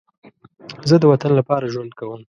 [0.89, 2.21] زه د وطن لپاره ژوند کوم